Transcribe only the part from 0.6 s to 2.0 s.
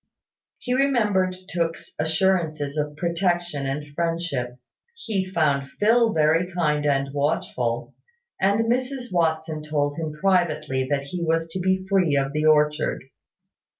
remembered Tooke's